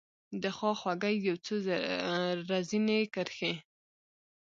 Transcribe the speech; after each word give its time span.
دخوا 0.43 0.71
خوګۍ 0.79 1.15
یو 1.27 1.35
څو 1.45 1.53
رزیني 2.49 3.01
کرښې 3.13 3.53